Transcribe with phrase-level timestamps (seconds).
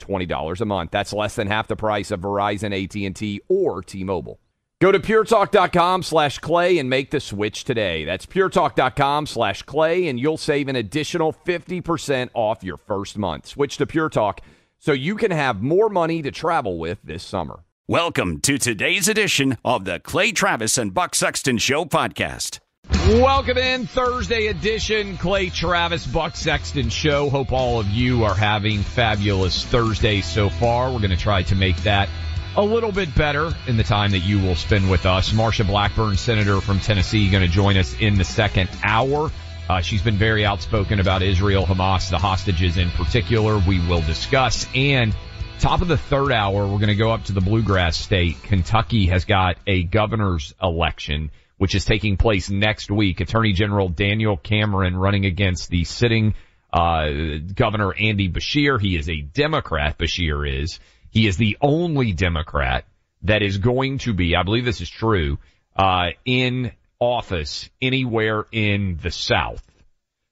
[0.00, 0.90] $20 a month.
[0.90, 4.40] That's less than half the price of Verizon, AT&T, or T-Mobile.
[4.80, 8.06] Go to puretalk.com slash clay and make the switch today.
[8.06, 13.46] That's puretalk.com slash clay, and you'll save an additional 50% off your first month.
[13.46, 14.40] Switch to Pure Talk
[14.78, 17.60] so you can have more money to travel with this summer.
[17.88, 22.60] Welcome to today's edition of the Clay Travis and Buck Sexton Show podcast.
[22.92, 27.28] Welcome in Thursday edition, Clay Travis, Buck Sexton Show.
[27.30, 30.92] Hope all of you are having fabulous Thursday so far.
[30.92, 32.08] We're going to try to make that
[32.56, 35.30] a little bit better in the time that you will spend with us.
[35.32, 39.30] Marsha Blackburn, Senator from Tennessee, going to join us in the second hour.
[39.68, 43.58] Uh, she's been very outspoken about Israel, Hamas, the hostages in particular.
[43.58, 44.66] We will discuss.
[44.74, 45.14] And
[45.60, 48.42] top of the third hour, we're going to go up to the bluegrass state.
[48.42, 53.20] Kentucky has got a governor's election, which is taking place next week.
[53.20, 56.32] Attorney General Daniel Cameron running against the sitting
[56.72, 57.10] uh,
[57.54, 58.80] Governor Andy Beshear.
[58.80, 59.98] He is a Democrat.
[59.98, 60.80] Beshear is.
[61.10, 62.86] He is the only Democrat
[63.24, 65.36] that is going to be, I believe this is true,
[65.76, 69.62] uh, in office anywhere in the South.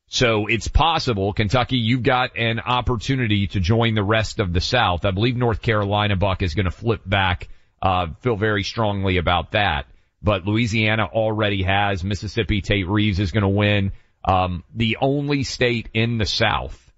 [0.06, 5.04] So it's possible, Kentucky, you've got an opportunity to join the rest of the South.
[5.04, 7.48] I believe North Carolina, Buck, is going to flip back,
[7.82, 9.84] uh, feel very strongly about that.
[10.22, 12.02] But Louisiana already has.
[12.02, 13.92] Mississippi, Tate Reeves is going to win.
[14.24, 16.88] Um, the only state in the South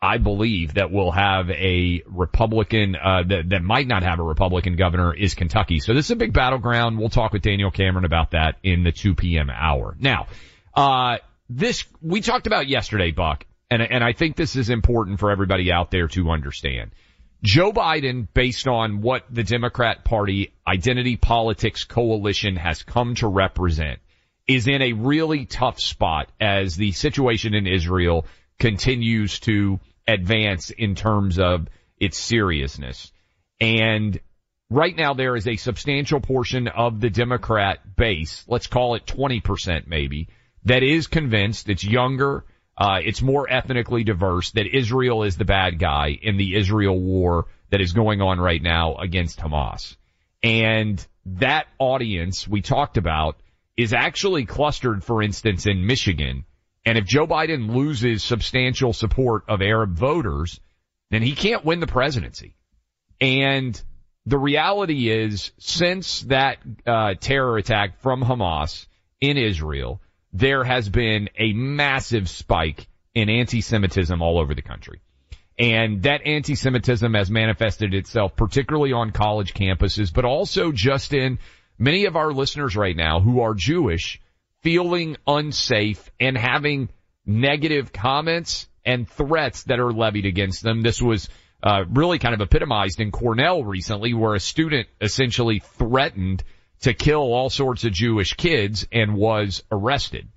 [0.00, 4.76] I believe that will have a Republican uh, that that might not have a Republican
[4.76, 5.80] governor is Kentucky.
[5.80, 6.98] So this is a big battleground.
[6.98, 9.48] We'll talk with Daniel Cameron about that in the 2 p.m.
[9.50, 9.96] hour.
[9.98, 10.26] Now,
[10.74, 11.16] uh,
[11.48, 15.72] this we talked about yesterday, Buck, and and I think this is important for everybody
[15.72, 16.90] out there to understand.
[17.46, 24.00] Joe Biden, based on what the Democrat Party Identity Politics Coalition has come to represent,
[24.48, 28.26] is in a really tough spot as the situation in Israel
[28.58, 31.68] continues to advance in terms of
[32.00, 33.12] its seriousness.
[33.60, 34.18] And
[34.68, 39.86] right now there is a substantial portion of the Democrat base, let's call it 20%
[39.86, 40.26] maybe,
[40.64, 42.44] that is convinced it's younger,
[42.78, 47.46] uh, it's more ethnically diverse, that Israel is the bad guy in the Israel war
[47.70, 49.96] that is going on right now against Hamas.
[50.42, 53.36] And that audience we talked about
[53.76, 56.44] is actually clustered, for instance, in Michigan
[56.86, 60.60] and if Joe Biden loses substantial support of Arab voters,
[61.10, 62.54] then he can't win the presidency.
[63.20, 63.80] And
[64.24, 68.86] the reality is, since that uh, terror attack from Hamas
[69.20, 70.00] in Israel,
[70.38, 75.00] there has been a massive spike in anti-Semitism all over the country.
[75.58, 81.38] And that anti-Semitism has manifested itself particularly on college campuses, but also just in
[81.78, 84.20] many of our listeners right now who are Jewish
[84.62, 86.90] feeling unsafe and having
[87.24, 90.82] negative comments and threats that are levied against them.
[90.82, 91.30] This was
[91.62, 96.44] uh, really kind of epitomized in Cornell recently, where a student essentially threatened
[96.86, 100.28] to kill all sorts of Jewish kids and was arrested.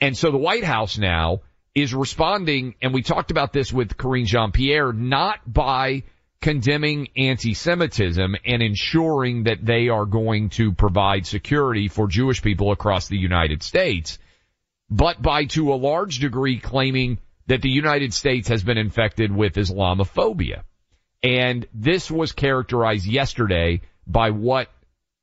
[0.00, 1.42] And so the White House now
[1.74, 6.04] is responding, and we talked about this with Karine Jean-Pierre, not by
[6.40, 13.08] condemning anti-Semitism and ensuring that they are going to provide security for Jewish people across
[13.08, 14.18] the United States,
[14.88, 19.52] but by to a large degree claiming that the United States has been infected with
[19.52, 20.62] Islamophobia.
[21.22, 24.70] And this was characterized yesterday by what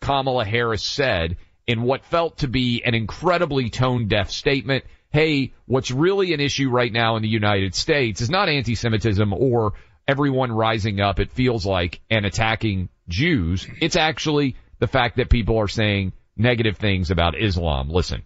[0.01, 4.85] Kamala Harris said in what felt to be an incredibly tone deaf statement.
[5.09, 9.73] Hey, what's really an issue right now in the United States is not anti-Semitism or
[10.07, 13.67] everyone rising up, it feels like, and attacking Jews.
[13.81, 17.89] It's actually the fact that people are saying negative things about Islam.
[17.89, 18.23] Listen.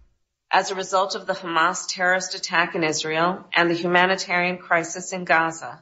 [0.52, 5.24] As a result of the Hamas terrorist attack in Israel and the humanitarian crisis in
[5.24, 5.82] Gaza,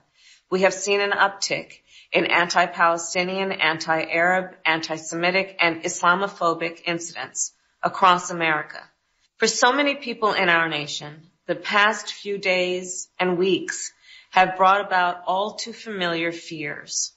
[0.52, 1.80] we have seen an uptick
[2.12, 7.54] in anti-Palestinian, anti-Arab, anti-Semitic, and Islamophobic incidents
[7.84, 8.82] across America.
[9.38, 13.92] For so many people in our nation, the past few days and weeks
[14.32, 17.12] have brought about all too familiar fears.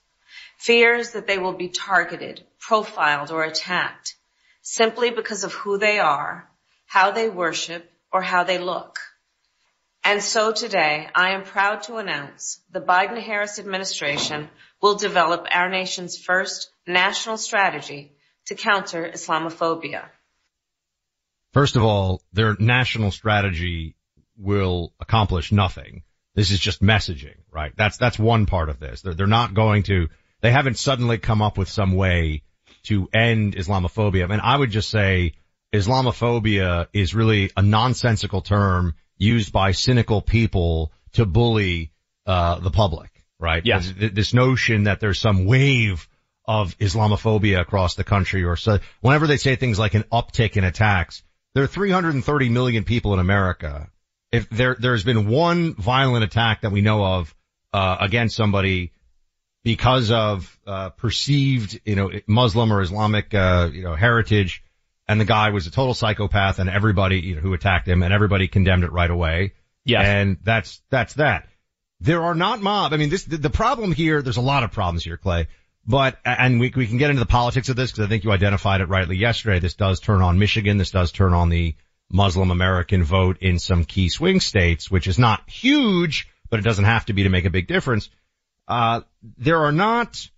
[0.58, 4.14] Fears that they will be targeted, profiled, or attacked
[4.62, 6.48] simply because of who they are,
[6.86, 8.98] how they worship, or how they look.
[10.04, 14.48] And so today, I am proud to announce the Biden-Harris administration
[14.80, 18.12] will develop our nation's first national strategy
[18.46, 20.04] to counter Islamophobia.
[21.52, 23.94] First of all, their national strategy
[24.36, 26.02] will accomplish nothing.
[26.34, 27.72] This is just messaging, right?
[27.76, 29.02] That's, that's one part of this.
[29.02, 30.08] They're, they're not going to,
[30.40, 32.42] they haven't suddenly come up with some way
[32.84, 34.24] to end Islamophobia.
[34.24, 35.34] I mean, I would just say
[35.72, 41.92] Islamophobia is really a nonsensical term used by cynical people to bully,
[42.26, 43.64] uh, the public, right?
[43.64, 43.92] Yes.
[43.96, 46.08] This notion that there's some wave
[46.44, 50.64] of Islamophobia across the country or so, whenever they say things like an uptick in
[50.64, 51.22] attacks,
[51.54, 53.90] there are 330 million people in America
[54.32, 57.34] if there there's been one violent attack that we know of
[57.72, 58.92] uh, against somebody
[59.62, 64.64] because of uh, perceived you know Muslim or Islamic uh, you know heritage,
[65.08, 68.12] and the guy was a total psychopath, and everybody you know, who attacked him, and
[68.12, 69.54] everybody condemned it right away.
[69.84, 70.06] Yes.
[70.06, 71.48] and that's that's that.
[72.00, 72.92] There are not mob.
[72.92, 74.22] I mean, this the, the problem here.
[74.22, 75.48] There's a lot of problems here, Clay.
[75.84, 78.30] But and we we can get into the politics of this because I think you
[78.30, 79.58] identified it rightly yesterday.
[79.58, 80.78] This does turn on Michigan.
[80.78, 81.74] This does turn on the
[82.10, 86.84] Muslim American vote in some key swing states, which is not huge, but it doesn't
[86.84, 88.10] have to be to make a big difference.
[88.68, 89.00] Uh,
[89.38, 90.28] there are not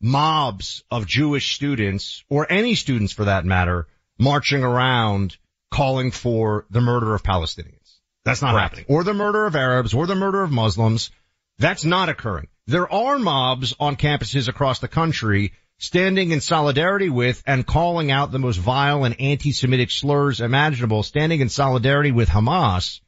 [0.00, 3.86] mobs of Jewish students or any students for that matter
[4.18, 5.36] marching around
[5.70, 7.98] calling for the murder of Palestinians.
[8.24, 8.76] That's not Correct.
[8.76, 8.86] happening.
[8.88, 11.10] Or the murder of Arabs or the murder of Muslims.
[11.58, 12.48] That's not occurring.
[12.66, 18.32] There are mobs on campuses across the country standing in solidarity with and calling out
[18.32, 23.00] the most vile and anti-Semitic slurs imaginable, standing in solidarity with Hamas,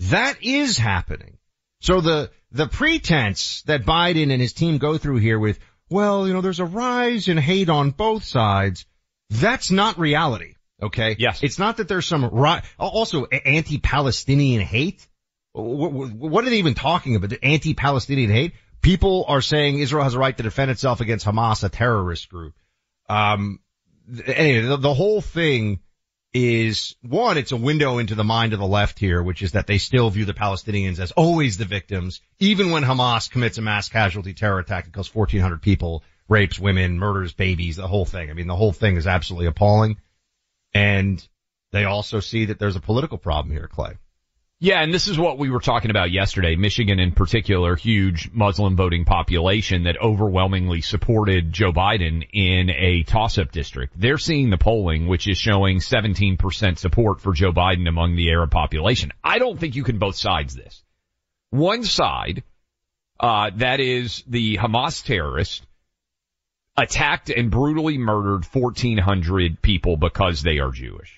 [0.00, 1.38] that is happening.
[1.80, 5.58] So the, the pretense that Biden and his team go through here with,
[5.88, 8.84] well, you know, there's a rise in hate on both sides.
[9.30, 10.54] That's not reality.
[10.82, 11.16] Okay.
[11.18, 11.42] Yes.
[11.42, 15.06] It's not that there's some ri- also anti-Palestinian hate.
[15.52, 17.30] What, what are they even talking about?
[17.30, 18.52] The anti-Palestinian hate?
[18.80, 22.54] People are saying Israel has a right to defend itself against Hamas, a terrorist group.
[23.08, 23.58] Um,
[24.26, 25.80] anyway, the, the whole thing
[26.32, 29.66] is one, it's a window into the mind of the left here, which is that
[29.66, 33.88] they still view the Palestinians as always the victims, even when Hamas commits a mass
[33.88, 38.30] casualty terror attack and kills 1400 people, rapes women, murders babies, the whole thing.
[38.30, 39.96] I mean, the whole thing is absolutely appalling.
[40.74, 41.26] And
[41.72, 43.94] they also see that there's a political problem here, Clay.
[44.60, 46.56] Yeah, and this is what we were talking about yesterday.
[46.56, 53.52] Michigan in particular, huge Muslim voting population that overwhelmingly supported Joe Biden in a toss-up
[53.52, 53.92] district.
[53.96, 58.50] They're seeing the polling, which is showing 17% support for Joe Biden among the Arab
[58.50, 59.12] population.
[59.22, 60.82] I don't think you can both sides this.
[61.50, 62.42] One side,
[63.20, 65.62] uh, that is the Hamas terrorists
[66.78, 71.12] attacked and brutally murdered 1400 people because they are Jewish.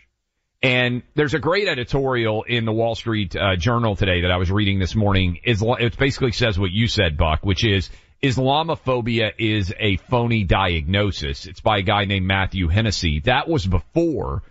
[0.62, 4.50] And there's a great editorial in the Wall Street uh, Journal today that I was
[4.50, 5.38] reading this morning.
[5.44, 7.90] It basically says what you said, Buck, which is
[8.22, 11.46] Islamophobia is a phony diagnosis.
[11.46, 13.20] It's by a guy named Matthew Hennessey.
[13.20, 14.42] That was before,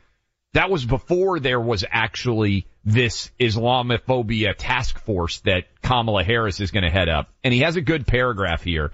[0.54, 6.86] that was before there was actually this Islamophobia task force that Kamala Harris is going
[6.86, 7.30] to head up.
[7.44, 8.92] And he has a good paragraph here.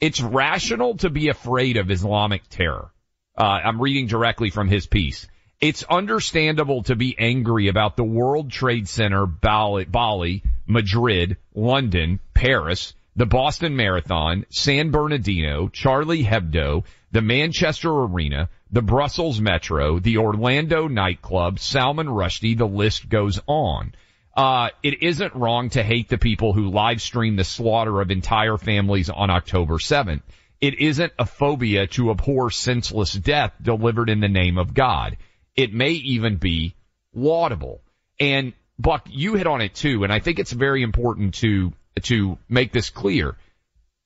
[0.00, 2.90] It's rational to be afraid of Islamic terror.
[3.36, 5.26] Uh, I'm reading directly from his piece.
[5.60, 12.94] It's understandable to be angry about the World Trade Center, Bali, Bali, Madrid, London, Paris,
[13.16, 20.88] the Boston Marathon, San Bernardino, Charlie Hebdo, the Manchester Arena, the Brussels Metro, the Orlando
[20.88, 23.94] nightclub, Salman Rushdie, the list goes on.
[24.36, 28.56] Uh, it isn't wrong to hate the people who live stream the slaughter of entire
[28.56, 30.22] families on October 7th.
[30.60, 35.18] It isn't a phobia to abhor senseless death delivered in the name of God.
[35.54, 36.74] It may even be
[37.14, 37.80] laudable.
[38.18, 41.72] And Buck, you hit on it too, and I think it's very important to
[42.02, 43.36] to make this clear.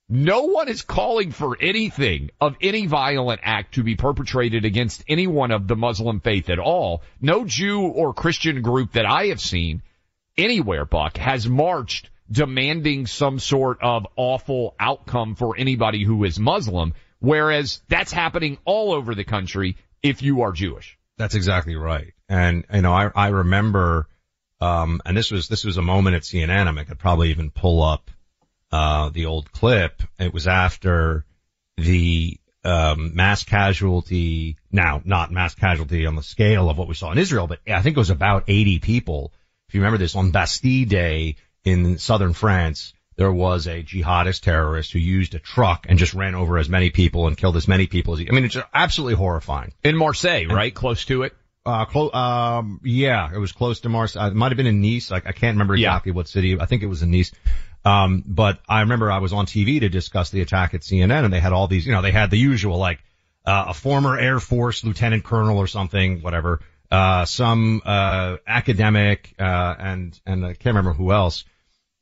[0.07, 5.51] No one is calling for anything of any violent act to be perpetrated against anyone
[5.51, 7.03] of the Muslim faith at all.
[7.19, 9.81] No Jew or Christian group that I have seen
[10.37, 16.93] anywhere, Buck, has marched demanding some sort of awful outcome for anybody who is Muslim,
[17.19, 20.97] whereas that's happening all over the country if you are Jewish.
[21.17, 22.13] That's exactly right.
[22.29, 24.07] And, you know, I, I remember,
[24.61, 26.67] um, and this was, this was a moment at CNN.
[26.67, 28.09] I, mean, I could probably even pull up,
[28.71, 30.03] uh, the old clip.
[30.19, 31.25] It was after
[31.77, 37.11] the, um, mass casualty, now not mass casualty on the scale of what we saw
[37.11, 39.33] in Israel, but I think it was about 80 people.
[39.69, 44.91] If you remember this on Bastille Day in southern France, there was a jihadist terrorist
[44.91, 47.85] who used a truck and just ran over as many people and killed as many
[47.85, 49.73] people as he, I mean, it's absolutely horrifying.
[49.83, 50.73] In Marseille, right?
[50.73, 51.35] Close to it?
[51.63, 54.31] Uh, close, um, yeah, it was close to Marseille.
[54.31, 55.11] It might have been in Nice.
[55.11, 56.15] Like, I can't remember exactly yeah.
[56.15, 56.59] what city.
[56.59, 57.31] I think it was in Nice.
[57.85, 61.31] Um, but I remember I was on TV to discuss the attack at CNN and
[61.31, 63.03] they had all these, you know, they had the usual, like,
[63.45, 66.61] uh, a former Air Force lieutenant colonel or something, whatever,
[66.91, 71.45] uh, some, uh, academic, uh, and, and I can't remember who else.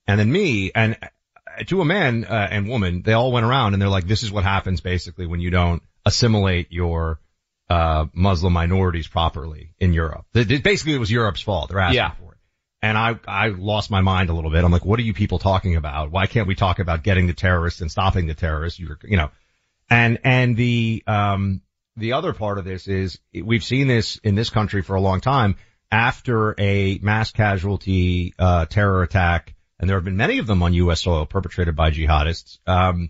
[0.08, 3.74] And then me and uh, to a man, uh, and woman, they all went around
[3.74, 7.20] and they're like, this is what happens basically when you don't assimilate your,
[7.70, 10.26] uh, Muslim minorities properly in Europe.
[10.34, 11.70] Basically it was Europe's fault.
[11.70, 12.12] They're asking yeah.
[12.12, 12.38] for it.
[12.82, 14.64] And I, I lost my mind a little bit.
[14.64, 16.12] I'm like, what are you people talking about?
[16.12, 18.80] Why can't we talk about getting the terrorists and stopping the terrorists?
[18.80, 19.32] You're, you know,
[19.90, 21.62] and, and the, um,
[21.98, 25.20] the other part of this is we've seen this in this country for a long
[25.20, 25.56] time
[25.92, 29.56] after a mass casualty, uh, terror attack.
[29.80, 31.02] And there have been many of them on U.S.
[31.02, 32.60] soil perpetrated by jihadists.
[32.66, 33.10] Um,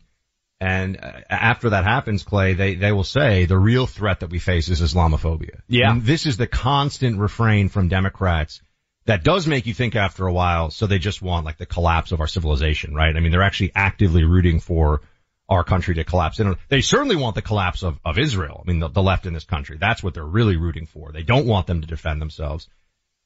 [0.59, 4.39] and uh, after that happens, Clay, they, they will say the real threat that we
[4.39, 5.61] face is Islamophobia.
[5.67, 5.91] Yeah.
[5.91, 8.61] And this is the constant refrain from Democrats
[9.05, 10.69] that does make you think after a while.
[10.69, 13.15] So they just want like the collapse of our civilization, right?
[13.15, 15.01] I mean, they're actually actively rooting for
[15.49, 16.39] our country to collapse.
[16.39, 18.63] And they certainly want the collapse of, of Israel.
[18.63, 19.77] I mean, the, the left in this country.
[19.79, 21.11] That's what they're really rooting for.
[21.11, 22.67] They don't want them to defend themselves.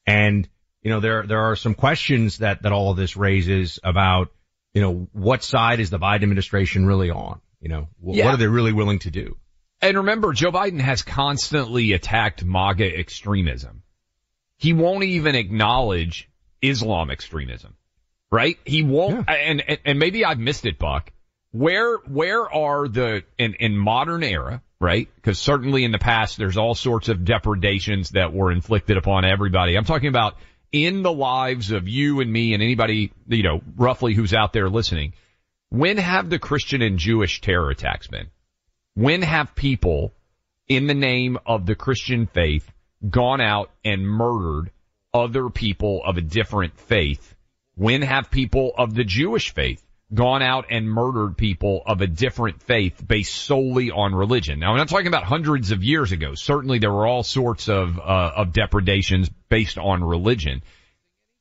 [0.06, 0.48] And,
[0.82, 4.30] you know, there, there are some questions that, that all of this raises about
[4.74, 7.40] you know, what side is the Biden administration really on?
[7.60, 8.24] You know, yeah.
[8.24, 9.36] what are they really willing to do?
[9.80, 13.82] And remember, Joe Biden has constantly attacked MAGA extremism.
[14.56, 16.28] He won't even acknowledge
[16.60, 17.74] Islam extremism,
[18.30, 18.58] right?
[18.64, 19.34] He won't, yeah.
[19.34, 21.12] and, and, and maybe I've missed it, Buck.
[21.52, 25.08] Where, where are the, in, in modern era, right?
[25.14, 29.76] Because certainly in the past, there's all sorts of depredations that were inflicted upon everybody.
[29.76, 30.36] I'm talking about
[30.72, 34.70] in the lives of you and me and anybody, you know, roughly who's out there
[34.70, 35.12] listening,
[35.68, 38.28] when have the Christian and Jewish terror attacks been?
[38.94, 40.12] When have people
[40.68, 42.70] in the name of the Christian faith
[43.08, 44.70] gone out and murdered
[45.14, 47.34] other people of a different faith?
[47.74, 49.81] When have people of the Jewish faith
[50.12, 54.58] gone out and murdered people of a different faith based solely on religion.
[54.58, 56.34] Now, I'm not talking about hundreds of years ago.
[56.34, 60.62] Certainly there were all sorts of, uh, of depredations based on religion.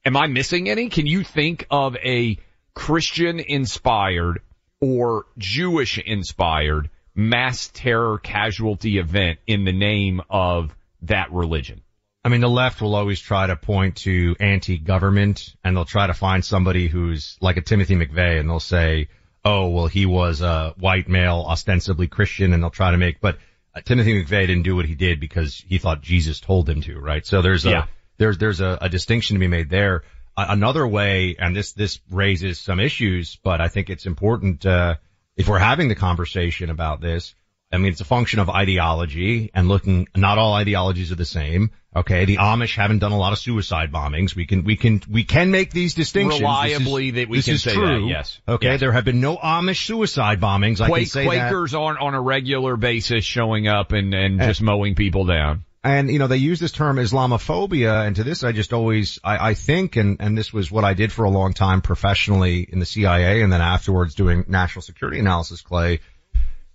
[0.06, 0.90] Am I missing any?
[0.90, 2.38] Can you think of a
[2.74, 4.42] Christian inspired
[4.80, 11.82] or Jewish inspired mass terror casualty event in the name of that religion?
[12.24, 16.14] I mean, the left will always try to point to anti-government and they'll try to
[16.14, 19.08] find somebody who's like a Timothy McVeigh and they'll say,
[19.44, 23.40] oh, well, he was a white male, ostensibly Christian and they'll try to make, but
[23.74, 27.00] uh, Timothy McVeigh didn't do what he did because he thought Jesus told him to,
[27.00, 27.26] right?
[27.26, 27.88] So there's a,
[28.18, 30.04] there's, there's a, a, distinction to be made there.
[30.38, 34.96] Uh, another way, and this, this raises some issues, but I think it's important, uh,
[35.38, 37.34] if we're having the conversation about this,
[37.72, 41.72] I mean, it's a function of ideology and looking, not all ideologies are the same.
[41.96, 42.26] Okay.
[42.26, 44.36] The Amish haven't done a lot of suicide bombings.
[44.36, 46.42] We can, we can, we can make these distinctions.
[46.42, 48.02] Reliably is, that we can say true.
[48.02, 48.40] that, yes.
[48.48, 48.72] Okay.
[48.72, 48.80] Yes.
[48.80, 50.78] There have been no Amish suicide bombings.
[50.78, 51.80] Quake, I can say Quakers that.
[51.80, 55.66] aren't on a regular basis showing up and, and, and just mowing people down.
[55.84, 59.50] And, you know, they use this term Islamophobia, and to this I just always, I,
[59.50, 62.78] I think, and, and this was what I did for a long time professionally in
[62.78, 66.00] the CIA and then afterwards doing national security analysis, Clay,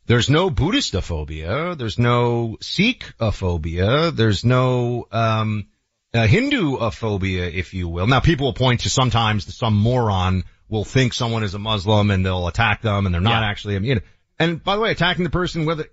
[0.07, 1.77] there's no Buddhistophobia.
[1.77, 4.15] There's no Sikhophobia.
[4.15, 5.67] There's no, um,
[6.15, 8.07] uh, Hinduophobia, if you will.
[8.07, 12.25] Now people will point to sometimes some moron will think someone is a Muslim and
[12.25, 13.49] they'll attack them and they're not yeah.
[13.49, 14.01] actually, you know,
[14.39, 15.87] and by the way, attacking the person whether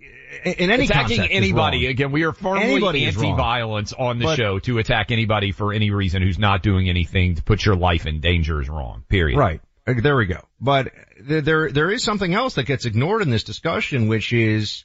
[0.44, 5.10] in any attacking anybody again, we are firmly anti-violence on the but, show to attack
[5.10, 8.68] anybody for any reason who's not doing anything to put your life in danger is
[8.68, 9.04] wrong.
[9.08, 9.38] Period.
[9.38, 9.60] Right.
[9.86, 10.40] Uh, there we go.
[10.60, 14.84] But there, there is something else that gets ignored in this discussion, which is,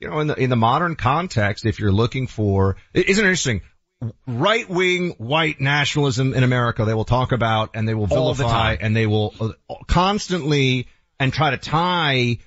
[0.00, 3.62] you know, in the, in the modern context, if you're looking for, isn't it interesting?
[4.28, 8.44] right wing white nationalism in America they will talk about and they will All the
[8.44, 10.86] vilify and they will uh, constantly
[11.18, 12.38] and try to tie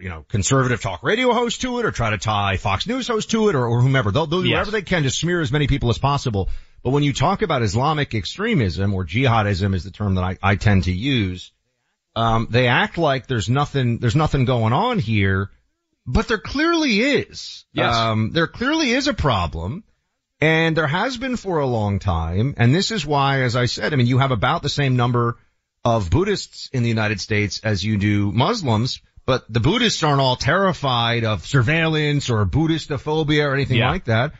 [0.00, 3.30] you know, conservative talk radio host to it or try to tie Fox News host
[3.30, 4.10] to it or, or whomever.
[4.10, 4.54] They'll, they'll do Yes.
[4.58, 6.48] whatever they can to smear as many people as possible.
[6.88, 10.56] But when you talk about Islamic extremism or jihadism is the term that I, I
[10.56, 11.52] tend to use,
[12.16, 15.50] um, they act like there's nothing, there's nothing going on here,
[16.06, 17.66] but there clearly is.
[17.74, 17.94] Yes.
[17.94, 19.84] Um, there clearly is a problem.
[20.40, 22.54] And there has been for a long time.
[22.56, 25.36] And this is why, as I said, I mean, you have about the same number
[25.84, 30.36] of Buddhists in the United States as you do Muslims, but the Buddhists aren't all
[30.36, 33.90] terrified of surveillance or Buddhistophobia or anything Yeah.
[33.90, 34.32] like that.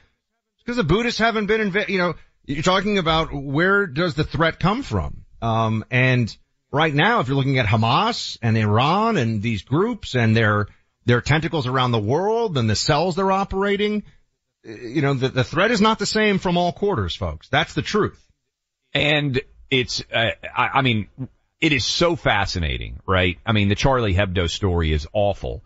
[0.61, 2.15] Because the Buddhists haven't been inv- you know,
[2.49, 5.25] you're talking about where does the threat come from?
[5.43, 6.35] Um, and
[6.73, 10.67] right now, if you're looking at Hamas and Iran and these groups and their,
[11.05, 14.03] their tentacles around the world and the cells they're operating,
[14.65, 17.49] you know, the, the threat is not the same from all quarters, folks.
[17.51, 18.23] That's the truth.
[18.95, 19.41] And
[19.71, 21.09] it's, uh, I, I mean,
[21.61, 23.39] it is so fascinating, right?
[23.45, 25.65] I mean, the Charlie Hebdo story is awful,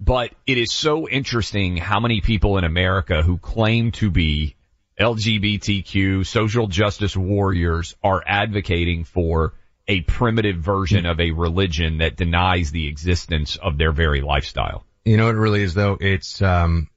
[0.00, 4.53] but it is so interesting how many people in America who claim to be
[4.98, 9.54] LGBTQ social justice warriors are advocating for
[9.88, 14.86] a primitive version of a religion that denies the existence of their very lifestyle.
[15.04, 15.98] You know, it really is though.
[16.00, 16.88] It's, um,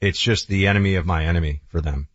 [0.00, 2.08] it's just the enemy of my enemy for them.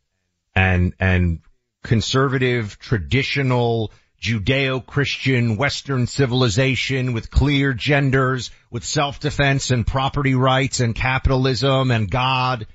[0.55, 1.41] And, and
[1.83, 3.91] conservative, traditional,
[4.21, 12.65] Judeo-Christian Western civilization with clear genders, with self-defense and property rights and capitalism and God.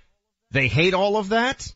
[0.52, 1.74] They hate all of that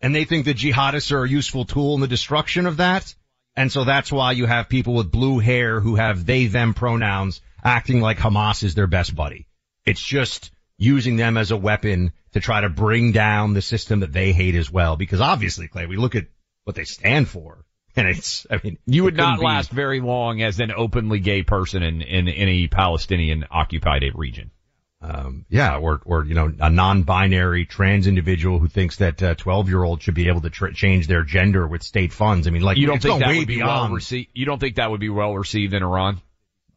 [0.00, 3.14] and they think the jihadists are a useful tool in the destruction of that.
[3.56, 7.40] And so that's why you have people with blue hair who have they them pronouns
[7.64, 9.48] acting like Hamas is their best buddy.
[9.84, 14.12] It's just using them as a weapon to try to bring down the system that
[14.12, 14.96] they hate as well.
[14.96, 16.26] Because obviously, Clay, we look at
[16.64, 17.64] what they stand for
[17.96, 21.42] and it's, I mean, You would not be- last very long as an openly gay
[21.42, 24.52] person in, in any Palestinian occupied region.
[25.00, 29.68] Um, yeah, or, or, you know, a non-binary trans individual who thinks that uh 12
[29.68, 32.46] year old should be able to tr- change their gender with state funds.
[32.46, 34.30] I mean, like, You don't think that would be well received?
[34.34, 36.20] You don't think that would be well received in Iran?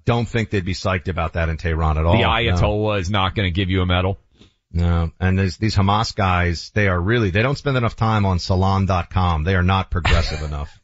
[0.05, 2.13] don't think they'd be psyched about that in Tehran at all.
[2.13, 2.29] the No.
[2.29, 4.19] Ayatollah is not going to give you a medal.
[4.73, 8.39] No, and these, these Hamas guys, they are really, they don't spend enough time on
[8.39, 9.43] salon.com.
[9.43, 10.79] They are not progressive enough.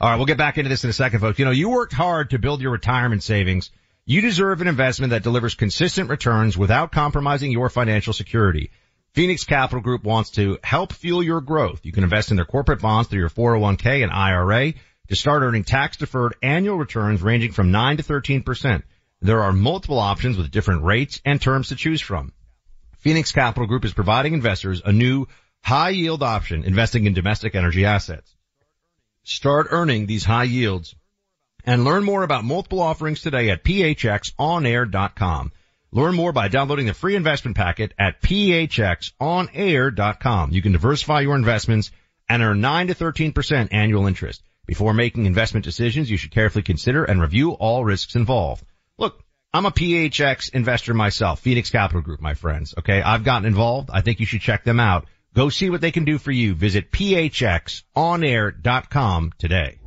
[0.00, 1.38] All right, we'll get back into this in a second, folks.
[1.38, 3.70] You know, you worked hard to build your retirement savings.
[4.06, 8.70] You deserve an investment that delivers consistent returns without compromising your financial security.
[9.14, 11.80] Phoenix Capital Group wants to help fuel your growth.
[11.86, 14.74] You can invest in their corporate bonds through your 401k and IRA
[15.08, 18.82] to start earning tax deferred annual returns ranging from 9 to 13%.
[19.22, 22.34] There are multiple options with different rates and terms to choose from.
[22.98, 25.28] Phoenix Capital Group is providing investors a new
[25.62, 28.34] high yield option investing in domestic energy assets.
[29.22, 30.94] Start earning these high yields
[31.64, 35.52] and learn more about multiple offerings today at phxonair.com.
[35.92, 40.50] Learn more by downloading the free investment packet at phxonair.com.
[40.50, 41.92] You can diversify your investments
[42.28, 44.42] and earn 9 to 13% annual interest.
[44.66, 48.64] Before making investment decisions, you should carefully consider and review all risks involved.
[48.98, 49.22] Look,
[49.52, 52.74] I'm a PHX investor myself, Phoenix Capital Group, my friends.
[52.78, 53.00] Okay.
[53.00, 53.90] I've gotten involved.
[53.92, 55.06] I think you should check them out.
[55.34, 56.54] Go see what they can do for you.
[56.54, 59.78] Visit phxonair.com today.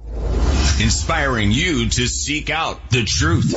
[0.82, 3.52] Inspiring you to seek out the truth.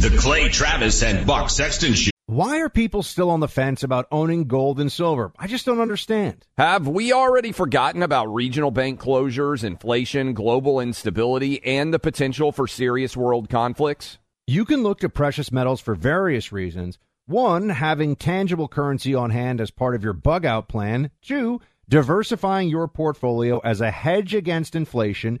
[0.00, 2.10] The Clay Travis and Buck Sexton Show.
[2.26, 5.32] Why are people still on the fence about owning gold and silver?
[5.38, 6.46] I just don't understand.
[6.56, 12.66] Have we already forgotten about regional bank closures, inflation, global instability, and the potential for
[12.66, 14.18] serious world conflicts?
[14.46, 16.98] You can look to precious metals for various reasons.
[17.26, 21.10] One, having tangible currency on hand as part of your bug out plan.
[21.20, 25.40] Two, diversifying your portfolio as a hedge against inflation.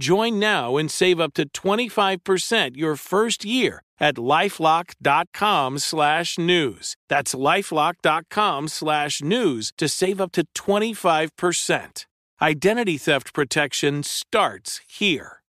[0.00, 6.96] Join now and save up to 25% your first year at lifelock.com slash news.
[7.10, 12.06] That's lifelock.com slash news to save up to 25%.
[12.40, 15.42] Identity theft protection starts here.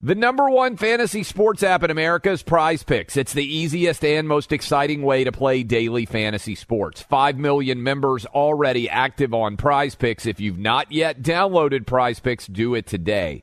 [0.00, 3.14] The number one fantasy sports app in America is Prize Picks.
[3.18, 7.02] It's the easiest and most exciting way to play daily fantasy sports.
[7.02, 10.24] Five million members already active on Prize Picks.
[10.24, 13.42] If you've not yet downloaded Prize Picks, do it today.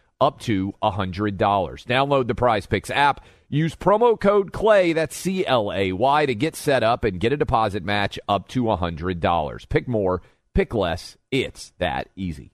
[0.21, 1.37] up to $100.
[1.37, 6.33] Download the Prize Picks app Use promo code CLAY, that's C L A Y, to
[6.33, 9.67] get set up and get a deposit match up to $100.
[9.67, 10.21] Pick more,
[10.55, 11.17] pick less.
[11.31, 12.53] It's that easy.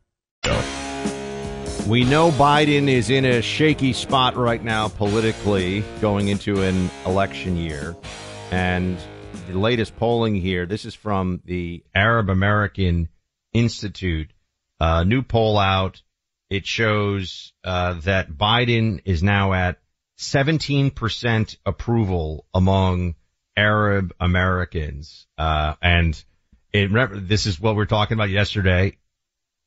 [1.87, 7.57] We know Biden is in a shaky spot right now politically going into an election
[7.57, 7.95] year.
[8.49, 8.97] And
[9.47, 13.09] the latest polling here, this is from the Arab American
[13.53, 14.31] Institute,
[14.79, 16.01] uh, new poll out.
[16.49, 19.79] It shows uh, that Biden is now at
[20.19, 23.15] 17% approval among
[23.55, 25.27] Arab Americans.
[25.37, 26.23] Uh, and
[26.71, 28.97] it, this is what we are talking about yesterday.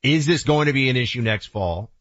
[0.01, 1.91] Is this going to be an issue next fall?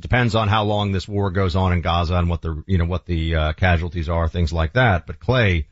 [0.00, 2.86] Depends on how long this war goes on in Gaza and what the, you know,
[2.86, 5.06] what the uh, casualties are, things like that.
[5.06, 5.66] But Clay,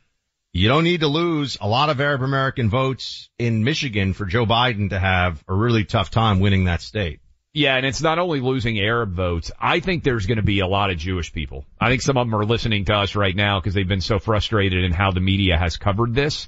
[0.53, 4.45] you don't need to lose a lot of Arab American votes in Michigan for Joe
[4.45, 7.21] Biden to have a really tough time winning that state.
[7.59, 9.51] Yeah, and it's not only losing Arab votes.
[9.59, 11.65] I think there's going to be a lot of Jewish people.
[11.81, 14.21] I think some of them are listening to us right now because they've been so
[14.21, 16.47] frustrated in how the media has covered this.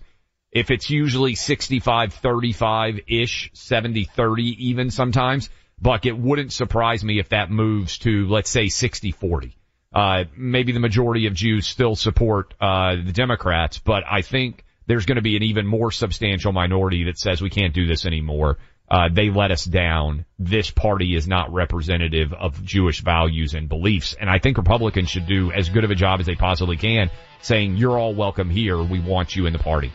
[0.53, 7.99] If it's usually 65-35-ish, 70-30 even sometimes, Buck, it wouldn't surprise me if that moves
[7.99, 9.55] to, let's say, 60-40.
[9.92, 15.07] Uh, maybe the majority of Jews still support, uh, the Democrats, but I think there's
[15.07, 18.59] going to be an even more substantial minority that says we can't do this anymore
[18.90, 20.24] uh, they let us down.
[20.38, 24.16] This party is not representative of Jewish values and beliefs.
[24.18, 27.11] And I think Republicans should do as good of a job as they possibly can
[27.42, 28.83] saying, you're all welcome here.
[28.83, 29.92] We want you in the party.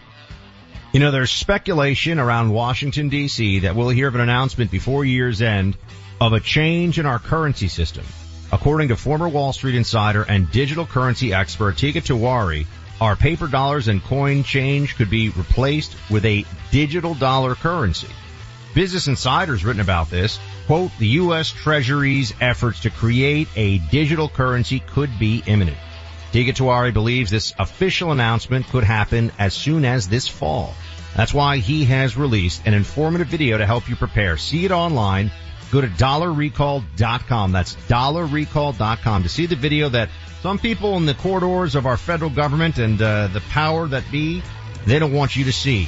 [0.93, 5.41] You know, there's speculation around Washington DC that we'll hear of an announcement before year's
[5.41, 5.77] end
[6.21, 8.05] of a change in our currency system.
[8.51, 12.65] According to former Wall Street insider and digital currency expert Teeka Tiwari,
[13.01, 18.07] our paper dollars and coin change could be replaced with a digital dollar currency.
[18.75, 20.37] Business Insider's written about this.
[20.67, 21.49] Quote, the U.S.
[21.49, 25.77] Treasury's efforts to create a digital currency could be imminent.
[26.33, 30.73] Teeka Tiwari believes this official announcement could happen as soon as this fall.
[31.15, 34.35] That's why he has released an informative video to help you prepare.
[34.35, 35.31] See it online.
[35.71, 37.53] Go to dollarrecall.com.
[37.53, 40.09] That's dollarrecall.com to see the video that
[40.41, 44.43] some people in the corridors of our federal government and uh, the power that be,
[44.85, 45.87] they don't want you to see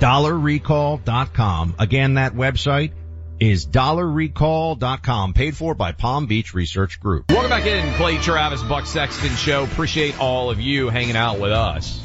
[0.00, 1.74] dollarrecall.com.
[1.78, 2.92] Again, that website
[3.40, 7.30] is dollarrecall.com, paid for by Palm Beach Research Group.
[7.30, 9.64] Welcome back in, Clay Travis, Buck Sexton Show.
[9.64, 12.00] Appreciate all of you hanging out with us.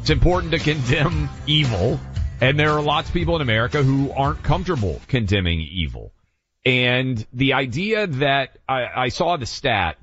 [0.00, 2.00] It's important to condemn evil,
[2.40, 6.12] and there are lots of people in America who aren't comfortable condemning evil.
[6.64, 9.96] And the idea that I, I saw the stat,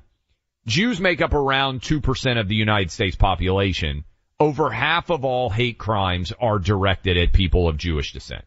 [0.66, 4.04] Jews make up around 2% of the United States population
[4.40, 8.44] over half of all hate crimes are directed at people of Jewish descent.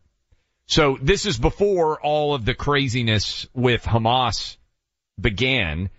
[0.66, 4.58] So this is before all of the craziness with Hamas
[5.20, 5.90] began.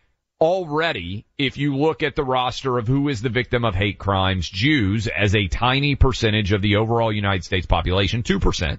[0.41, 4.49] Already, if you look at the roster of who is the victim of hate crimes,
[4.49, 8.79] Jews as a tiny percentage of the overall United States population, 2%,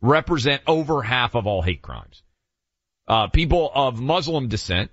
[0.00, 2.22] represent over half of all hate crimes.
[3.06, 4.90] Uh, people of Muslim descent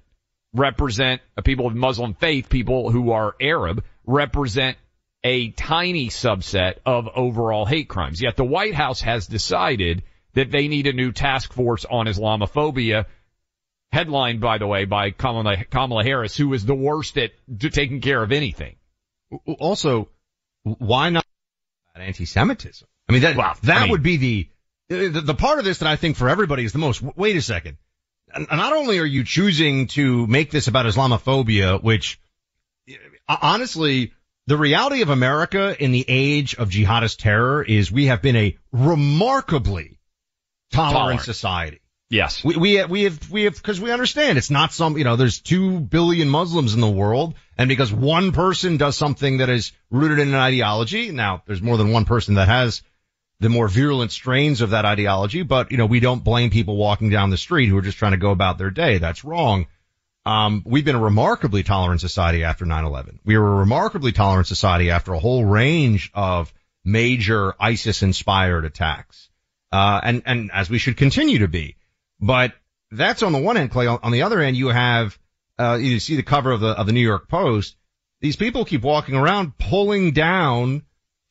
[0.54, 4.78] represent uh, people of Muslim faith, people who are Arab represent
[5.26, 8.22] a tiny subset of overall hate crimes.
[8.22, 10.04] Yet the White House has decided
[10.36, 13.06] that they need a new task force on Islamophobia
[13.92, 18.22] headlined, by the way, by Kamala, Kamala Harris, who is the worst at taking care
[18.22, 18.76] of anything.
[19.60, 20.10] Also,
[20.64, 21.26] why not
[21.96, 22.88] anti-Semitism?
[23.10, 24.50] I mean, that, Well, that I mean- would be the,
[24.90, 27.42] the, the part of this that I think for everybody is the most, wait a
[27.42, 27.78] second.
[28.38, 32.20] Not only are you choosing to make this about Islamophobia, which
[33.28, 34.14] honestly,
[34.48, 38.58] the reality of America in the age of jihadist terror is we have been a
[38.72, 40.00] remarkably
[40.72, 41.22] tolerant, Tolerant.
[41.22, 41.82] society.
[42.10, 42.44] Yes.
[42.44, 45.40] We, we, we have, we have, cause we understand it's not some, you know, there's
[45.40, 50.20] two billion Muslims in the world and because one person does something that is rooted
[50.20, 52.84] in an ideology, now there's more than one person that has
[53.40, 57.10] the more virulent strains of that ideology, but you know, we don't blame people walking
[57.10, 58.98] down the street who are just trying to go about their day.
[59.00, 59.66] That's wrong.
[60.26, 63.20] Um, we've been a remarkably tolerant society after 9-11.
[63.24, 66.52] We were a remarkably tolerant society after a whole range of
[66.84, 69.30] major ISIS inspired attacks.
[69.72, 71.76] Uh, and, and as we should continue to be.
[72.20, 72.54] But
[72.92, 73.88] that's on the one end, Clay.
[73.88, 75.18] On, the other end, you have,
[75.60, 77.76] uh, you see the cover of the, of the New York Post.
[78.22, 80.84] These people keep walking around pulling down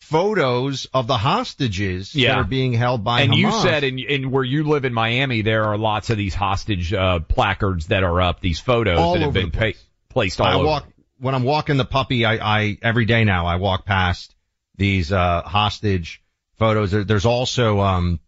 [0.04, 2.30] photos of the hostages Yeah.
[2.34, 3.36] that are being held by and Hamas.
[3.38, 6.92] you said in, in where you live in Miami, there are lots of these hostage
[6.92, 9.72] uh, placards that are up, these photos All that have been pa-
[10.08, 10.64] placed all I over.
[10.66, 10.88] walk
[11.18, 12.24] when I'm walking the puppy.
[12.24, 14.34] I, I every day now I walk past
[14.76, 16.22] these uh, hostage
[16.58, 16.90] photos.
[16.90, 18.20] There, there's also um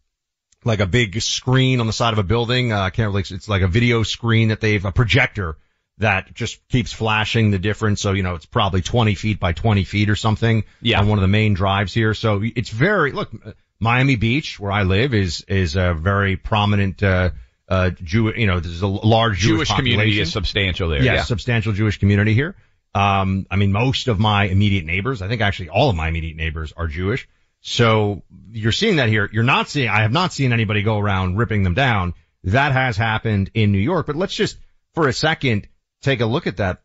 [0.65, 2.73] like a big screen on the side of a building.
[2.73, 3.23] Uh, I can't really.
[3.31, 5.57] It's like a video screen that they've a projector
[5.99, 8.01] that just keeps flashing the difference.
[8.01, 10.65] So you know it's probably 20 feet by 20 feet or something.
[10.81, 11.01] Yeah.
[11.01, 12.15] On one of the main drives here.
[12.15, 13.33] So it's very look.
[13.79, 17.03] Miami Beach, where I live, is is a very prominent.
[17.03, 17.31] uh
[17.69, 21.03] uh, Jew, you know, there's a large Jewish, Jewish community is substantial there.
[21.03, 21.23] Yes, yeah.
[21.25, 22.55] substantial Jewish community here.
[22.95, 26.37] Um, I mean, most of my immediate neighbors, I think actually all of my immediate
[26.37, 27.29] neighbors are Jewish.
[27.61, 29.29] So you're seeing that here.
[29.33, 32.15] You're not seeing, I have not seen anybody go around ripping them down.
[32.45, 34.57] That has happened in New York, but let's just
[34.95, 35.67] for a second
[36.07, 36.81] take a look at that.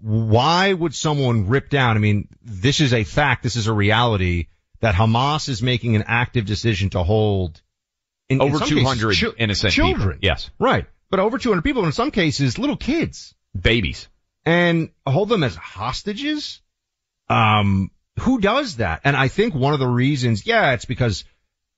[0.00, 1.96] Why would someone rip down?
[1.96, 3.42] I mean, this is a fact.
[3.42, 4.46] This is a reality
[4.80, 7.60] that Hamas is making an active decision to hold
[8.28, 9.90] in, in Over some 200 cases, chil- innocent people.
[9.94, 10.18] children.
[10.22, 10.50] Yes.
[10.58, 10.86] Right.
[11.10, 13.34] But over 200 people, in some cases, little kids.
[13.60, 14.08] Babies.
[14.44, 16.60] And hold them as hostages?
[17.28, 19.02] Um, who does that?
[19.04, 21.24] And I think one of the reasons, yeah, it's because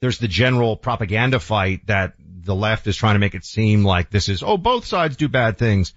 [0.00, 4.10] there's the general propaganda fight that the left is trying to make it seem like
[4.10, 5.94] this is, oh, both sides do bad things.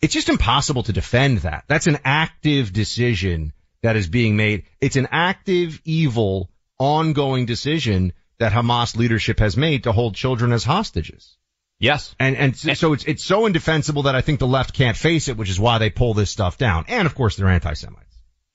[0.00, 1.64] It's just impossible to defend that.
[1.68, 4.64] That's an active decision that is being made.
[4.80, 10.64] It's an active, evil, ongoing decision that Hamas leadership has made to hold children as
[10.64, 11.36] hostages.
[11.78, 12.14] Yes.
[12.18, 15.36] And, and so it's, it's so indefensible that I think the left can't face it,
[15.36, 16.84] which is why they pull this stuff down.
[16.88, 18.06] And of course they're anti-Semites.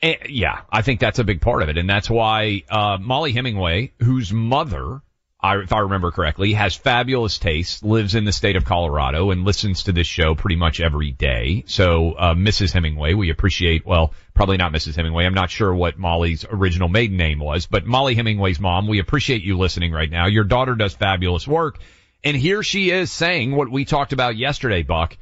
[0.01, 3.31] Eh, yeah, I think that's a big part of it, and that's why uh, Mollie
[3.31, 5.01] Hemingway, whose mother,
[5.53, 9.83] If I remember correctly, has fabulous taste, lives in the state of Colorado, and listens
[9.83, 11.63] to this show pretty much every day.
[11.67, 12.71] So, uh, Mrs.
[12.71, 13.85] Hemingway, we appreciate.
[13.85, 14.95] Well, probably not Mrs.
[14.95, 15.25] Hemingway.
[15.25, 18.87] I'm not sure what Mollie's original maiden name was, but Mollie Hemingway's mom.
[18.87, 20.27] We appreciate you listening right now.
[20.27, 21.79] Your daughter does fabulous work,
[22.23, 25.17] and here she is saying what we talked about yesterday, Buck.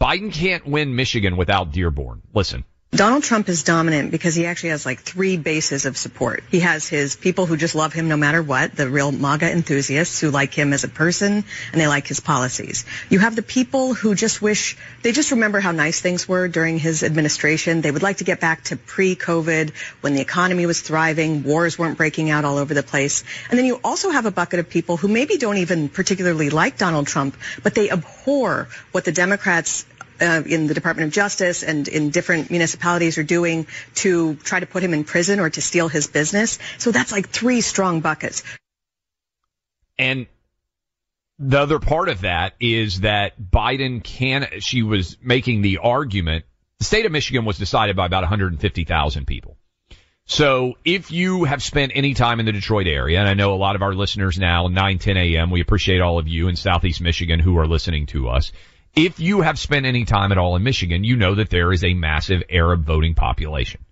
[0.00, 2.22] Biden can't win Michigan without Dearborn.
[2.34, 2.64] Listen.
[2.92, 6.42] Donald Trump is dominant because he actually has like three bases of support.
[6.50, 10.18] He has his people who just love him no matter what, the real MAGA enthusiasts
[10.18, 12.86] who like him as a person and they like his policies.
[13.10, 16.78] You have the people who just wish, they just remember how nice things were during
[16.78, 17.82] his administration.
[17.82, 21.98] They would like to get back to pre-COVID when the economy was thriving, wars weren't
[21.98, 23.24] breaking out all over the place.
[23.50, 26.78] And then you also have a bucket of people who maybe don't even particularly like
[26.78, 29.84] Donald Trump, but they abhor what the Democrats
[30.20, 34.66] uh, in the Department of Justice and in different municipalities are doing to try to
[34.66, 36.58] put him in prison or to steal his business.
[36.78, 38.42] So that's like three strong buckets.
[39.98, 40.26] And
[41.38, 46.44] the other part of that is that Biden can, she was making the argument,
[46.78, 49.56] the state of Michigan was decided by about 150,000 people.
[50.28, 53.56] So if you have spent any time in the Detroit area, and I know a
[53.56, 57.00] lot of our listeners now, 9, 10 a.m., we appreciate all of you in Southeast
[57.00, 58.50] Michigan who are listening to us.
[58.96, 61.84] If you have spent any time at all in Michigan, you know that there is
[61.84, 63.84] a massive Arab voting population.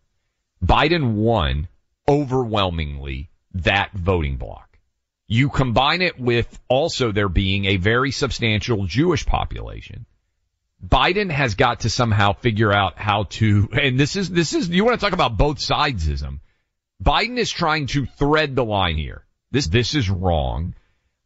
[0.64, 1.68] Biden won
[2.08, 4.78] overwhelmingly that voting block.
[5.26, 10.06] You combine it with also there being a very substantial Jewish population.
[10.82, 14.86] Biden has got to somehow figure out how to, and this is, this is, you
[14.86, 16.40] want to talk about both sidesism.
[17.02, 19.26] Biden is trying to thread the line here.
[19.50, 20.74] This, this is wrong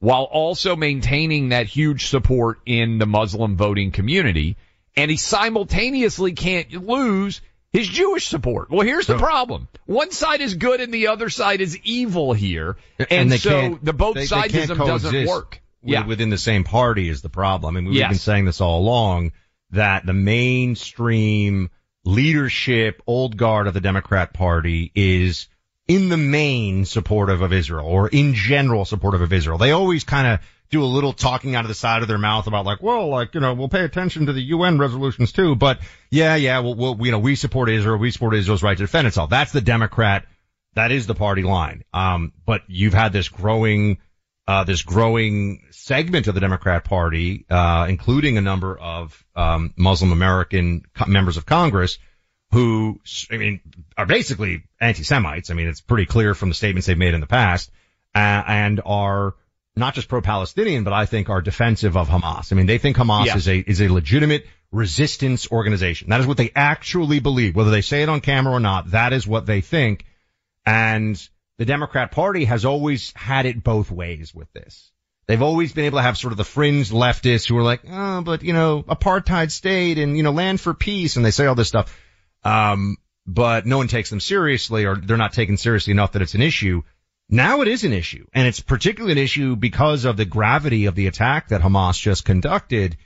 [0.00, 4.56] while also maintaining that huge support in the Muslim voting community.
[4.96, 7.40] And he simultaneously can't lose
[7.72, 8.70] his Jewish support.
[8.70, 9.18] Well, here's the oh.
[9.18, 9.68] problem.
[9.86, 12.76] One side is good and the other side is evil here.
[12.98, 15.60] And, and so the both they, they can't sidesism doesn't work.
[15.82, 16.06] with- Yeah.
[16.06, 17.74] within the same party is the problem.
[17.74, 18.10] Mean, we've Yes.
[18.10, 19.32] been saying this all along
[19.70, 21.70] that the mainstream
[22.04, 25.48] leadership, old guard of the Democrat Party is
[25.88, 29.56] in the main supportive of Israel or in general supportive of Israel.
[29.56, 32.46] They always kind of do a little talking out of the side of their mouth
[32.46, 35.80] about like, well, like, you know, we'll pay attention to the UN resolutions too, but
[36.10, 39.06] yeah, yeah, we'll, we'll you know, we support Israel, we support Israel's right to defend
[39.06, 39.30] itself.
[39.30, 40.26] That's the Democrat,
[40.74, 41.84] that is the party line.
[41.94, 43.96] Um, but you've had this growing,
[44.46, 50.12] uh, this growing segment of the Democrat Party, uh, including a number of, um, Muslim
[50.12, 51.98] American co- members of Congress
[52.52, 53.60] who, I mean,
[53.96, 55.50] are basically anti-Semites.
[55.50, 57.70] I mean, it's pretty clear from the statements they've made in the past,
[58.14, 59.34] uh, and are
[59.76, 62.50] not just pro-Palestinian, but I think are defensive of Hamas.
[62.52, 63.36] I mean, they think Hamas Yeah.
[63.36, 66.10] is a, is a legitimate resistance organization.
[66.10, 67.54] That is what they actually believe.
[67.54, 70.04] Whether they say it on camera or not, that is what they think.
[70.66, 71.16] And
[71.58, 74.90] the Democrat Party has always had it both ways with this.
[75.26, 78.22] They've always been able to have sort of the fringe leftists who are like, oh,
[78.22, 81.16] but you know, apartheid state and, you know, land for peace.
[81.16, 81.94] And they say all this stuff.
[82.44, 82.96] Um,
[83.28, 86.42] but no one takes them seriously or they're not taken seriously enough that it's an
[86.42, 86.82] issue.
[87.28, 90.94] Now it is an issue and it's particularly an issue because of the gravity of
[90.94, 92.96] the attack that Hamas just conducted.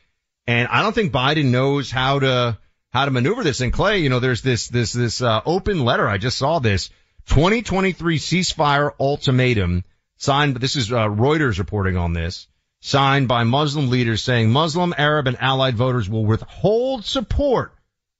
[0.46, 2.56] And I don't think Biden knows how to,
[2.92, 3.60] how to maneuver this.
[3.60, 6.08] And Clay, you know, there's this, this, this, uh, open letter.
[6.08, 6.90] I just saw this
[7.26, 9.82] 2023 ceasefire ultimatum
[10.18, 12.46] signed, this is, uh, Reuters reporting on this,
[12.80, 17.74] signed by Muslim leaders saying Muslim, Arab, and allied voters will withhold support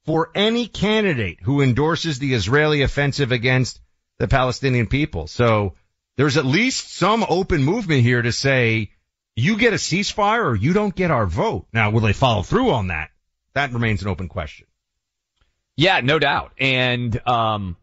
[0.05, 3.81] for any candidate who endorses the Israeli offensive against
[4.19, 5.27] the Palestinian people.
[5.27, 5.75] So
[6.17, 8.91] there's at least some open movement here to say
[9.37, 11.67] you get a ceasefire or you don't get our vote.
[11.73, 13.11] Now, will they follow through on that?
[13.55, 14.67] That remains an open question.
[15.77, 16.53] Yeah, no doubt.
[16.59, 17.77] And um,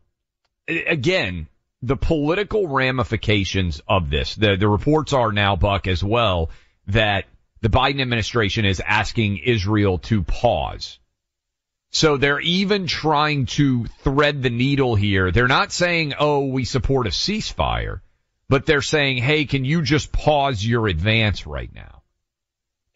[0.68, 1.48] again,
[1.82, 4.36] the political ramifications of this.
[4.36, 6.52] The the reports are now, Buck, as well,
[6.88, 7.26] that
[7.62, 11.00] the Biden administration is asking Israel to pause.
[11.91, 15.32] So they're even trying to thread the needle here.
[15.32, 18.02] They're not saying, "Oh, we support a ceasefire,"
[18.47, 22.04] but they're saying, "Hey, can you just pause your advance right now?"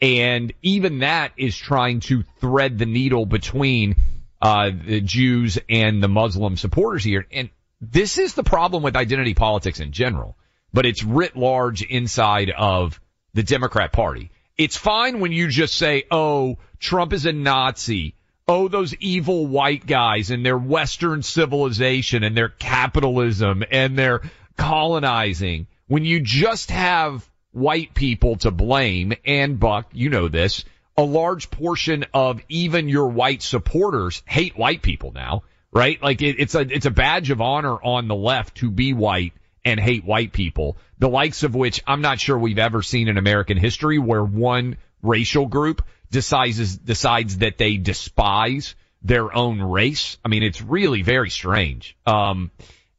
[0.02, 3.96] And even that is trying to thread the needle between
[4.42, 7.26] uh, the Jews and the Muslim supporters here.
[7.32, 10.38] And this is the problem with identity politics in general,
[10.74, 13.00] but it's writ large inside of
[13.34, 14.32] the Democrat Party.
[14.58, 18.16] It's fine when you just say, oh, Trump is a Nazi.
[18.48, 24.22] Oh, those evil white guys and their Western civilization and their capitalism and their
[24.58, 25.68] colonizing.
[25.88, 30.66] When you just have white people to blame and Buck, you know this,
[30.98, 36.02] a large portion of even your white supporters hate white people now, right?
[36.02, 39.34] Like it, it's a, it's a badge of honor on the left to be white
[39.64, 43.18] and hate white people, the likes of which I'm not sure we've ever seen in
[43.18, 45.82] American history where one racial group
[46.14, 50.18] decides, decides that they despise their own race.
[50.24, 51.98] I mean, it's really very strange.
[52.06, 52.52] Um,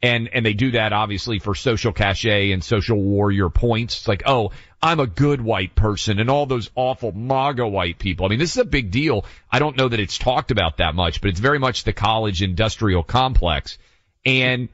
[0.03, 4.01] and, and they do that obviously for social cachet and social warrior points.
[4.01, 4.51] It's like, oh,
[4.83, 8.27] I'm a good white person and all those awful MAGA white people.
[8.27, 9.25] I mean, this is a big deal.
[9.51, 12.43] I don't know that it's talked about that much, but it's very much the college
[12.43, 13.79] industrial complex.
[14.27, 14.69] And,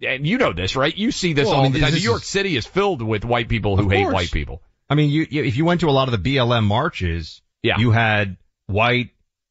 [0.00, 0.96] and you know this, right?
[0.96, 1.92] You see this Well, I all mean, the time.
[1.92, 4.62] New York is- City is filled with white people who hate white people.
[4.88, 7.78] I mean, you, you if you went to a lot of the BLM marches, Yeah.
[7.78, 9.10] you had white,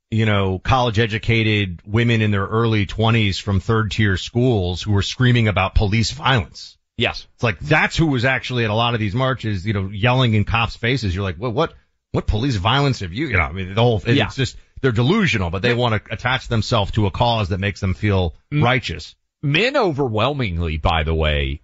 [0.09, 5.01] you know, college educated women in their early twenties from third tier schools who were
[5.01, 6.77] screaming about police violence.
[6.97, 7.25] Yes.
[7.35, 10.33] It's like that's who was actually at a lot of these marches, you know, yelling
[10.33, 11.15] in cops' faces.
[11.15, 11.73] You're like, well, what,
[12.11, 13.27] what police violence have you?
[13.27, 14.11] You know, I mean, the whole, thing?
[14.11, 14.29] it's Yeah.
[14.35, 17.93] just they're delusional, but they want to attach themselves to a cause that makes them
[17.93, 18.63] feel Mm.
[18.63, 19.15] righteous.
[19.43, 21.61] Men overwhelmingly, by the way,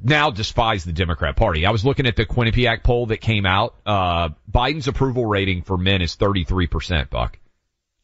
[0.00, 1.66] now despise the Democrat Party.
[1.66, 3.74] I was looking at the Quinnipiac poll that came out.
[3.84, 7.38] Uh, Biden's approval rating for men is 33%, Buck.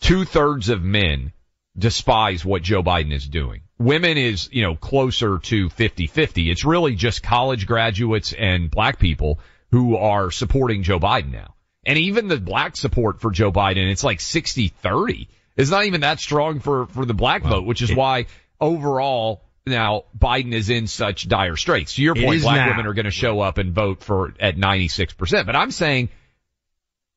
[0.01, 1.33] Two thirds of men
[1.77, 3.63] despise what Joe Biden is doing.
[3.79, 6.51] Women is, you know, closer to 50-50.
[6.51, 9.39] It's really just college graduates and black people
[9.71, 11.55] who are supporting Joe Biden now.
[11.87, 15.29] And even the black support for Joe Biden, it's like 60-30.
[15.57, 18.27] It's not even that strong for, for the black vote, which is why
[18.61, 21.95] overall now Biden is in such dire straits.
[21.95, 22.69] To your point, black now.
[22.69, 25.47] women are going to show up and vote for at 96%.
[25.47, 26.09] But I'm saying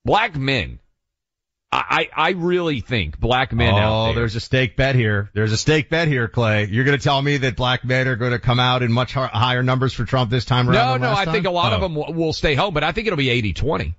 [0.06, 0.80] black men,
[1.72, 4.16] I, I I really think black men Oh, there.
[4.16, 5.30] there's a stake bet here.
[5.34, 6.66] There's a stake bet here, Clay.
[6.70, 9.14] You're going to tell me that black men are going to come out in much
[9.14, 11.02] higher numbers for Trump this time around?
[11.02, 11.54] No, no, I think a time?
[11.54, 11.84] lot of Oh.
[11.84, 13.96] them will, will stay home, but I think it'll be 80-20.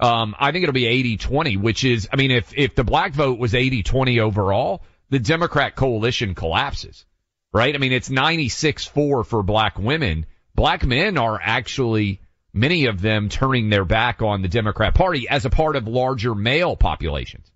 [0.00, 3.38] Um, I think it'll be 80-20, which is, I mean, if, if the black vote
[3.38, 7.06] was 80-20 overall, the Democrat coalition collapses,
[7.54, 7.74] right?
[7.74, 10.26] I mean, it's 96-4 for black women.
[10.56, 12.20] Black men are actually,
[12.52, 16.34] many of them turning their back on the Democrat party as a part of larger
[16.34, 17.50] male populations,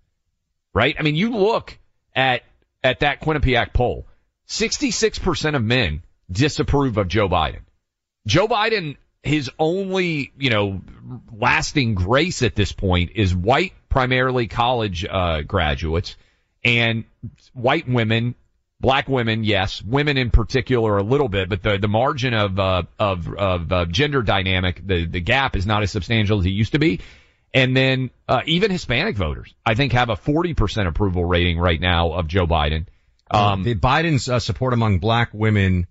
[0.73, 0.95] right?
[0.97, 1.77] I mean, you look
[2.15, 2.43] at,
[2.81, 4.07] at that Quinnipiac poll,
[4.47, 7.61] 66% of men disapprove of Joe Biden.
[8.25, 10.81] Joe Biden, his only, you know,
[11.29, 16.15] lasting grace at this point is white, primarily college, uh, graduates
[16.63, 17.03] and
[17.53, 18.35] white women,
[18.79, 22.83] black women, yes, women in particular a little bit, but the, the margin of, uh,
[22.97, 26.73] of, of, uh, gender dynamic, the, the gap is not as substantial as it used
[26.73, 26.99] to be.
[27.53, 32.11] And then, uh, even Hispanic voters, I think have a 40% approval rating right now
[32.11, 32.85] of Joe Biden.
[33.31, 35.87] Um, the Biden's uh, support among black women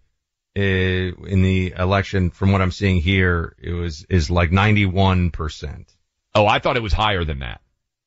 [0.56, 5.94] uh, in the election, from what I'm seeing here, it was is like 91 percent.
[6.34, 7.60] oh, I thought it was higher than that.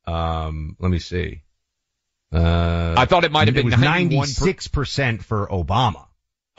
[0.06, 1.44] Um, let me see.
[2.32, 6.06] Uh, I thought it might have been it was 91 per- 96 percent for Obama.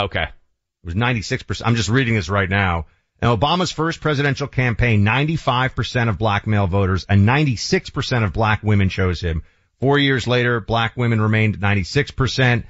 [0.00, 0.24] Okay.
[0.24, 1.68] It was 96 percent.
[1.68, 2.86] I'm just reading this right now.
[3.20, 8.32] In Obama's first presidential campaign, 95 percent of black male voters and 96 percent of
[8.32, 9.42] black women chose him.
[9.80, 12.66] Four years later, black women remained 96 percent.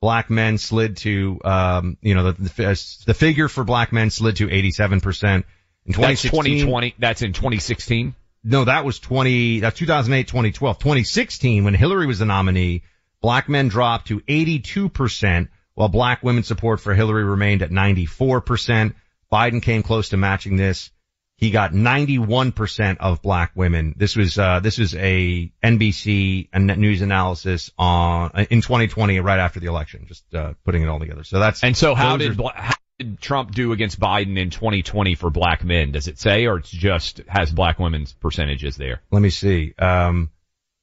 [0.00, 4.36] Black men slid to, um, you know, the, the, the figure for black men slid
[4.36, 5.46] to 87 percent.
[5.84, 6.94] In That's 2020.
[6.98, 8.14] That's in 2016.
[8.44, 10.78] No, that was 20, that's 2008, 2012.
[10.78, 12.82] 2016, when Hillary was the nominee,
[13.20, 18.94] black men dropped to 82%, while black women's support for Hillary remained at 94%.
[19.32, 20.90] Biden came close to matching this.
[21.38, 23.94] He got 91% of black women.
[23.98, 29.60] This was, uh, this was a NBC and news analysis on, in 2020, right after
[29.60, 31.24] the election, just, uh, putting it all together.
[31.24, 35.14] So that's, And so how did are- Bla- did Trump do against Biden in 2020
[35.14, 35.92] for black men?
[35.92, 39.02] Does it say, or it's just has black women's percentages there?
[39.10, 39.74] Let me see.
[39.78, 40.30] Um,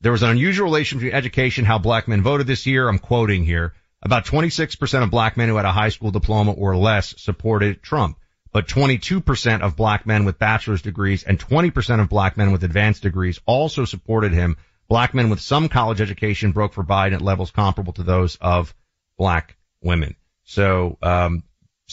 [0.01, 2.87] there was an unusual relation between education, how black men voted this year.
[2.87, 3.73] I'm quoting here.
[4.01, 8.17] About 26% of black men who had a high school diploma or less supported Trump,
[8.51, 13.01] but 22% of black men with bachelor's degrees and 20% of black men with advanced
[13.01, 14.57] degrees also supported him.
[14.89, 18.75] Black men with some college education broke for Biden at levels comparable to those of
[19.17, 20.15] black women.
[20.43, 21.43] So, um,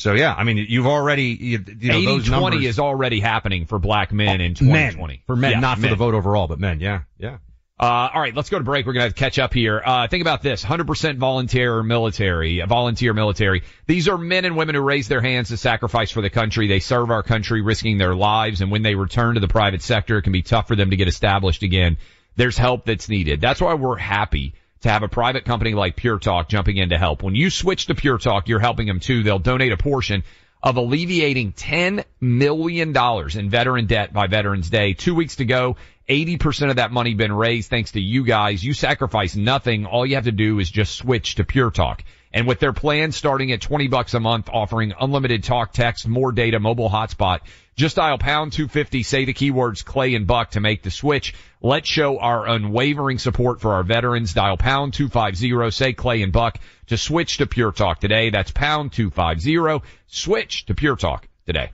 [0.00, 2.64] so yeah, I mean, you've already, you, you know, those 80-20 numbers.
[2.64, 5.22] is already happening for black men in men 2020.
[5.26, 6.80] for men, Yeah, not for the vote overall, but men.
[6.80, 7.36] Yeah, yeah.
[7.78, 8.86] Uh, all right, let's go to break.
[8.86, 9.80] We're going to catch up here.
[9.84, 10.64] Uh, think about this.
[10.64, 13.62] 100% volunteer military, volunteer military.
[13.86, 16.66] These are men and women who raise their hands to sacrifice for the country.
[16.66, 18.60] They serve our country, risking their lives.
[18.60, 20.96] And when they return to the private sector, it can be tough for them to
[20.96, 21.96] get established again.
[22.36, 23.40] There's help that's needed.
[23.40, 26.98] That's why we're happy to have a private company like Pure Talk jumping in to
[26.98, 27.22] help.
[27.22, 29.22] When you switch to Pure Talk, you're helping them too.
[29.22, 30.24] They'll donate a portion
[30.62, 34.94] of alleviating $10 million in veteran debt by Veterans Day.
[34.94, 35.76] Two weeks to go.
[36.08, 38.64] 80% of that money been raised thanks to you guys.
[38.64, 39.86] You sacrifice nothing.
[39.86, 42.02] All you have to do is just switch to Pure Talk.
[42.32, 46.30] And with their plan starting at 20 bucks a month, offering unlimited talk, text, more
[46.30, 47.40] data, mobile hotspot,
[47.76, 51.34] just dial pound 250, say the keywords Clay and Buck to make the switch.
[51.60, 54.34] Let's show our unwavering support for our veterans.
[54.34, 56.58] Dial pound 250, say Clay and Buck
[56.88, 58.30] to switch to Pure Talk today.
[58.30, 61.70] That's pound 250, switch to Pure Talk today.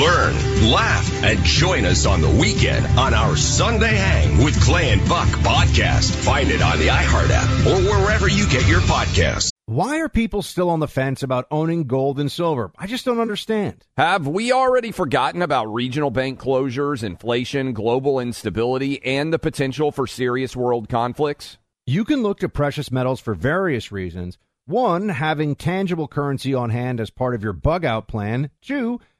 [0.00, 0.34] Learn,
[0.70, 5.28] laugh, and join us on the weekend on our Sunday Hang with Clay and Buck
[5.28, 6.14] podcast.
[6.24, 9.50] Find it on the iHeart app or wherever you get your podcasts.
[9.66, 12.70] Why are people still on the fence about owning gold and silver?
[12.76, 13.86] I just don't understand.
[13.96, 20.06] Have we already forgotten about regional bank closures, inflation, global instability, and the potential for
[20.06, 21.56] serious world conflicts?
[21.86, 24.38] You can look to precious metals for various reasons.
[24.66, 28.50] One, having tangible currency on hand as part of your bug out plan.
[28.60, 29.00] Two,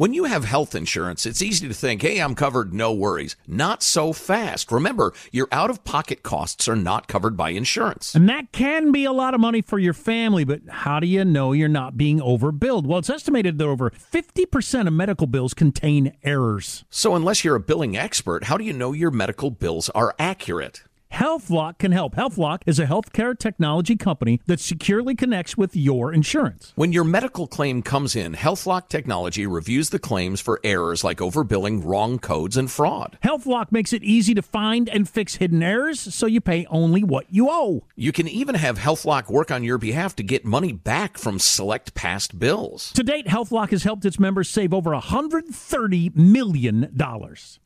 [0.00, 3.36] When you have health insurance, it's easy to think, hey, I'm covered, no worries.
[3.46, 4.72] Not so fast.
[4.72, 8.14] Remember, your out of pocket costs are not covered by insurance.
[8.14, 11.22] And that can be a lot of money for your family, but how do you
[11.22, 12.86] know you're not being overbilled?
[12.86, 16.82] Well, it's estimated that over 50% of medical bills contain errors.
[16.88, 20.82] So, unless you're a billing expert, how do you know your medical bills are accurate?
[21.12, 22.14] HealthLock can help.
[22.14, 26.72] HealthLock is a healthcare technology company that securely connects with your insurance.
[26.76, 31.84] When your medical claim comes in, HealthLock technology reviews the claims for errors like overbilling,
[31.84, 33.18] wrong codes, and fraud.
[33.24, 37.26] HealthLock makes it easy to find and fix hidden errors so you pay only what
[37.28, 37.84] you owe.
[37.96, 41.92] You can even have HealthLock work on your behalf to get money back from select
[41.94, 42.92] past bills.
[42.92, 46.88] To date, HealthLock has helped its members save over $130 million.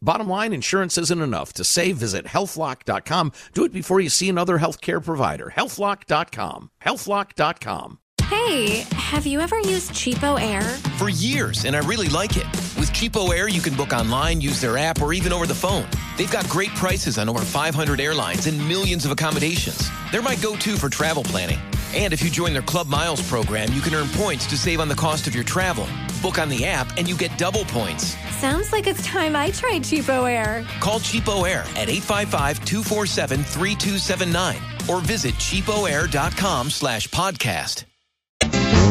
[0.02, 1.52] Bottom line, insurance isn't enough.
[1.52, 5.52] To save, visit healthlock.com do it before you see another healthcare provider.
[5.54, 6.70] Healthlock.com.
[6.82, 7.98] Healthlock.com.
[8.28, 10.62] Hey, have you ever used Cheapo Air?
[10.98, 12.46] For years, and I really like it.
[12.78, 15.86] With Cheapo Air, you can book online, use their app, or even over the phone.
[16.16, 19.90] They've got great prices on over 500 airlines and millions of accommodations.
[20.10, 21.58] They're my go to for travel planning.
[21.94, 24.88] And if you join their Club Miles program, you can earn points to save on
[24.88, 25.86] the cost of your travel.
[26.24, 28.16] Book on the app, and you get double points.
[28.36, 30.64] Sounds like it's time I tried Cheapo Air.
[30.80, 37.84] Call Cheapo Air at 855-247-3279 or visit cheapoair.com slash podcast.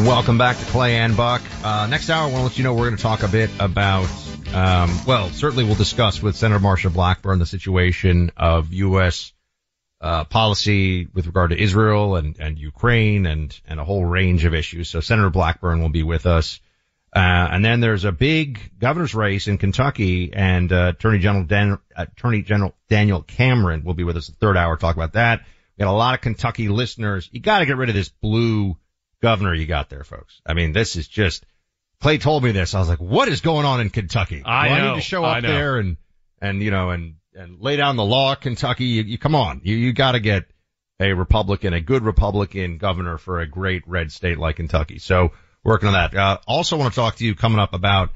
[0.06, 1.42] Welcome back to Clay and Buck.
[1.64, 3.50] Uh, next hour, I want to let you know we're going to talk a bit
[3.58, 4.08] about,
[4.52, 9.32] um, well, certainly we'll discuss with Senator Marsha Blackburn the situation of U.S.
[10.00, 14.54] Uh, policy with regard to Israel and, and Ukraine and, and a whole range of
[14.54, 14.88] issues.
[14.88, 16.60] So Senator Blackburn will be with us.
[17.14, 21.78] Uh, and then there's a big governor's race in Kentucky and, uh, Attorney General Dan,
[21.94, 25.42] Attorney General Daniel Cameron will be with us the third hour, to talk about that.
[25.78, 27.28] We got a lot of Kentucky listeners.
[27.30, 28.76] You got to get rid of this blue
[29.22, 30.40] governor you got there, folks.
[30.44, 31.46] I mean, this is just,
[32.00, 32.74] Clay told me this.
[32.74, 34.42] I was like, what is going on in Kentucky?
[34.44, 35.96] I, Do know, I need to show up there and,
[36.40, 38.86] and, you know, and, and lay down the law, Kentucky.
[38.86, 39.60] You, you come on.
[39.62, 40.46] You, you got to get
[40.98, 44.98] a Republican, a good Republican governor for a great red state like Kentucky.
[44.98, 45.30] So
[45.64, 46.14] working on that.
[46.14, 48.10] Uh, also want to talk to you coming up about,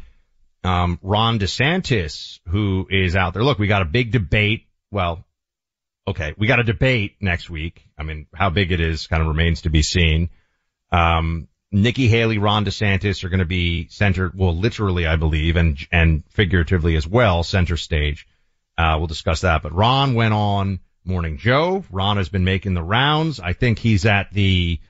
[0.65, 3.45] um, Ron DeSantis, who is out there.
[3.45, 4.67] Look, we got a big debate.
[4.91, 5.25] Well,
[6.07, 7.83] okay, we got a debate next week.
[7.97, 10.31] I mean, how big it is kind of remains to be seen.
[10.91, 15.79] Um, Nikki Haley, Ron DeSantis are going to be center, well, literally, I believe, and,
[15.93, 18.27] and figuratively as well, center stage.
[18.77, 19.63] Uh, we'll discuss that.
[19.63, 21.85] But Ron went on Morning Joe.
[21.91, 23.39] Ron has been making the rounds.
[23.41, 24.81] I think he's at the,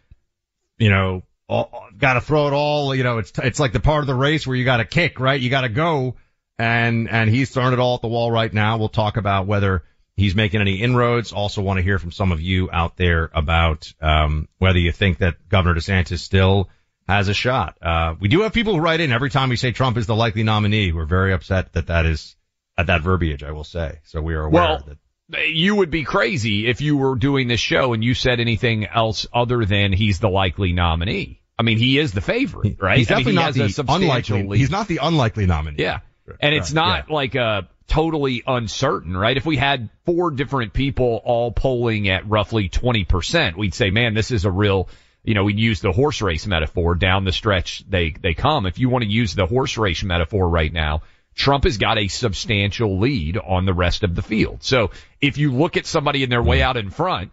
[0.78, 2.94] you know, got to throw it all.
[2.94, 5.20] You know, it's it's like the part of the race where you got to kick,
[5.20, 5.40] right?
[5.40, 6.16] You got to go,
[6.58, 8.78] and and he's throwing it all at the wall right now.
[8.78, 9.84] We'll talk about whether
[10.16, 11.32] he's making any inroads.
[11.32, 15.18] Also, want to hear from some of you out there about um, whether you think
[15.18, 16.68] that Governor DeSantis still
[17.08, 17.78] has a shot.
[17.80, 20.16] Uh, we do have people who write in every time we say Trump is the
[20.16, 20.92] likely nominee.
[20.92, 22.36] We're very upset that that is
[22.76, 23.42] at that verbiage.
[23.42, 24.00] I will say.
[24.04, 24.98] So we are aware well, that
[25.28, 29.26] you would be crazy if you were doing this show and you said anything else
[29.32, 31.42] other than he's the likely nominee.
[31.58, 32.98] I mean, he is the favorite, right?
[32.98, 34.42] He's definitely I mean, he not the unlikely.
[34.44, 34.58] Lead.
[34.58, 35.82] He's not the unlikely nominee.
[35.82, 36.00] Yeah.
[36.40, 37.14] And it's not yeah.
[37.14, 39.36] like a totally uncertain, right?
[39.36, 44.30] If we had four different people all polling at roughly 20%, we'd say, man, this
[44.30, 44.88] is a real,
[45.24, 48.66] you know, we'd use the horse race metaphor down the stretch they, they come.
[48.66, 51.02] If you want to use the horse race metaphor right now,
[51.38, 54.62] Trump has got a substantial lead on the rest of the field.
[54.64, 57.30] So if you look at somebody in their way out in front,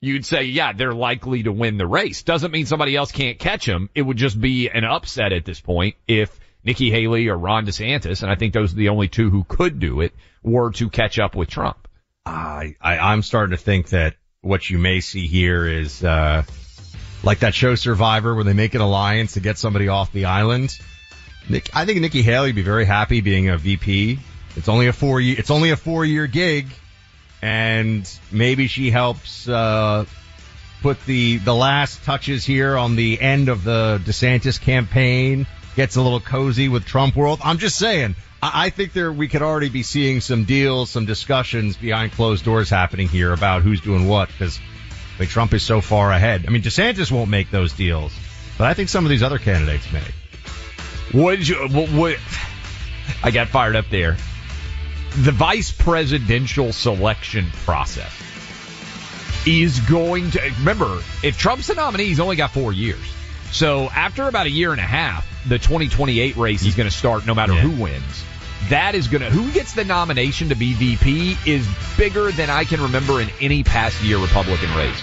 [0.00, 2.22] you'd say, yeah, they're likely to win the race.
[2.22, 3.90] Doesn't mean somebody else can't catch them.
[3.94, 8.22] It would just be an upset at this point if Nikki Haley or Ron DeSantis,
[8.22, 11.18] and I think those are the only two who could do it, were to catch
[11.18, 11.88] up with Trump.
[12.24, 16.42] I, I I'm starting to think that what you may see here is uh
[17.22, 20.78] like that show Survivor where they make an alliance to get somebody off the island.
[21.48, 24.18] Nick, I think Nikki Haley would be very happy being a VP.
[24.56, 26.68] It's only a four year, it's only a four year gig
[27.40, 30.04] and maybe she helps, uh,
[30.82, 36.02] put the, the last touches here on the end of the DeSantis campaign, gets a
[36.02, 37.40] little cozy with Trump world.
[37.42, 41.06] I'm just saying, I, I think there, we could already be seeing some deals, some
[41.06, 44.58] discussions behind closed doors happening here about who's doing what because
[45.16, 46.44] I mean, Trump is so far ahead.
[46.46, 48.12] I mean, DeSantis won't make those deals,
[48.58, 50.02] but I think some of these other candidates may.
[51.14, 52.16] Would you, what,
[53.22, 54.16] I got fired up there.
[55.18, 58.10] The vice presidential selection process
[59.46, 63.00] is going to, remember, if Trump's the nominee, he's only got four years.
[63.50, 67.26] So after about a year and a half, the 2028 race is going to start
[67.26, 67.60] no matter Yeah.
[67.60, 68.24] who wins.
[68.70, 72.64] that is going to, who gets the nomination to be VP is bigger than I
[72.64, 75.02] can remember in any past year Republican race.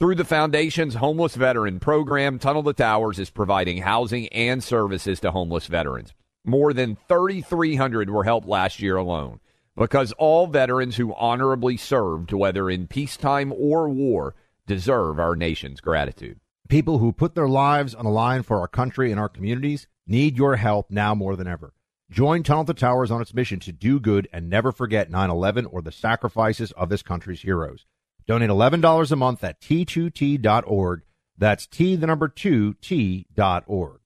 [0.00, 5.32] Through the Foundation's Homeless Veteran Program, Tunnel to Towers is providing housing and services to
[5.32, 6.14] homeless veterans.
[6.44, 9.40] More than 3,300 were helped last year alone
[9.76, 14.36] because all veterans who honorably served, whether in peacetime or war,
[14.68, 16.38] deserve our nation's gratitude.
[16.68, 20.36] People who put their lives on the line for our country and our communities need
[20.36, 21.74] your help now more than ever.
[22.08, 25.66] Join Tunnel to Towers on its mission to do good and never forget 9 11
[25.66, 27.84] or the sacrifices of this country's heroes.
[28.28, 31.02] Donate $11 a month at t2t.org.
[31.38, 34.00] That's T, the number 2, T.org.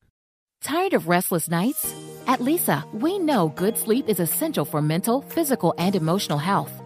[0.62, 1.92] Tired of restless nights?
[2.28, 6.81] At Leesa, we know good sleep is essential for mental, physical, and emotional health.